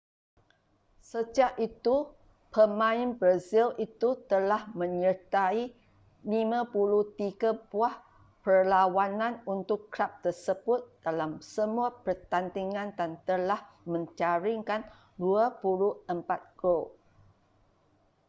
sejak 1.11 1.51
itu 1.67 1.95
pemain 2.55 3.09
brazil 3.19 3.67
itu 3.87 4.09
telah 4.31 4.61
menyertai 4.81 5.61
53 6.25 7.69
buah 7.69 7.95
perlawanan 8.43 9.33
untuk 9.55 9.79
kelab 9.93 10.11
tersebut 10.25 10.79
dalam 11.05 11.31
semua 11.53 11.87
pertandingan 12.05 12.89
dan 12.99 13.11
telah 13.29 13.59
menjaringkan 13.91 14.81
24 15.23 16.01
gol 16.61 16.83